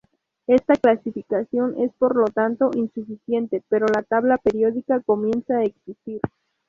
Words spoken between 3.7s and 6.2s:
la tabla periódica comienza a existir.